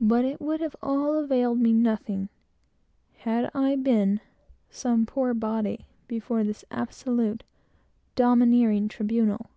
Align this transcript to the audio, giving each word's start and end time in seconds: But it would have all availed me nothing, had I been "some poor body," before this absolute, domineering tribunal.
But 0.00 0.24
it 0.24 0.40
would 0.40 0.60
have 0.60 0.76
all 0.80 1.18
availed 1.18 1.58
me 1.58 1.72
nothing, 1.72 2.28
had 3.22 3.50
I 3.56 3.74
been 3.74 4.20
"some 4.70 5.04
poor 5.04 5.34
body," 5.34 5.88
before 6.06 6.44
this 6.44 6.64
absolute, 6.70 7.42
domineering 8.14 8.86
tribunal. 8.86 9.50